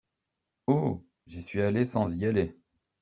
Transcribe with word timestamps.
Oh! 0.65 1.03
j'y 1.27 1.43
suis 1.43 1.61
allé 1.61 1.85
sans 1.85 2.11
y 2.17 2.25
aller! 2.25 2.57